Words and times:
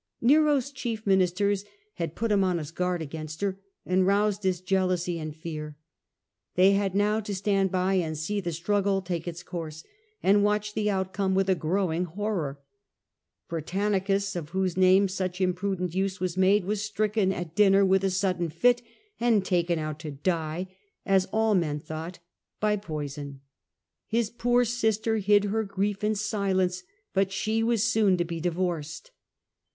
Nero's 0.19 0.71
chief 0.71 1.05
ministers 1.05 1.63
had 1.93 2.15
put 2.15 2.31
him 2.31 2.43
on 2.43 2.57
his 2.57 2.71
guard 2.71 3.03
against 3.03 3.41
her 3.41 3.59
and 3.85 4.07
roused 4.07 4.41
his 4.41 4.59
jealousy 4.59 5.19
and 5.19 5.35
fear. 5.35 5.77
They 6.55 6.71
had 6.71 6.95
now 6.95 7.19
to 7.19 7.29
was 7.29 7.37
carried 7.39 7.55
Stand 7.57 7.71
by 7.71 7.93
and 7.93 8.17
see 8.17 8.41
the 8.41 8.51
struggle 8.51 9.03
take 9.03 9.27
its 9.27 9.43
course, 9.43 9.83
by 9.83 9.89
him 9.89 9.91
to 9.91 10.19
and 10.39 10.43
watch 10.43 10.73
the 10.73 10.89
outcome 10.89 11.35
with 11.35 11.51
a 11.51 11.53
growing 11.53 12.05
horror. 12.05 12.59
Britannicus, 13.47 14.35
of 14.35 14.49
whose 14.49 14.75
name 14.75 15.07
such 15.07 15.39
imprudent 15.39 15.93
use 15.93 16.19
was 16.19 16.35
made, 16.35 16.65
was 16.65 16.81
stricken 16.83 17.31
at 17.31 17.53
dinner 17.55 17.85
with 17.85 18.03
a 18.03 18.09
sudden 18.09 18.49
fit 18.49 18.81
and 19.19 19.45
taken 19.45 19.77
out 19.77 19.99
to 19.99 20.09
die, 20.09 20.65
as 21.05 21.25
all 21.31 21.53
men 21.53 21.79
thought, 21.79 22.17
by 22.59 22.75
Treatment 22.75 23.41
of 24.11 24.67
sister 24.67 25.17
hid 25.17 25.43
her 25.43 25.63
grief 25.63 26.03
in 26.03 26.15
silence, 26.15 26.81
Britannicus 27.13 27.35
blit 27.35 27.43
slic 27.59 27.65
was 27.65 27.83
soon 27.83 28.17
to 28.17 28.25
be 28.25 28.41
divorccd. 28.41 29.11